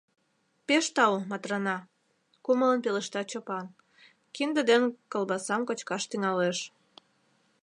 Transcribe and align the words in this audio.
Пеш 0.67 0.85
тау, 0.95 1.13
Матрана!— 1.29 1.77
кумылын 2.43 2.79
пелешта 2.83 3.21
Чопан, 3.31 3.65
кинде 4.35 4.61
ден 4.69 4.83
колбасам 5.11 5.61
кочкаш 5.67 6.03
тӱҥалеш. 6.09 6.57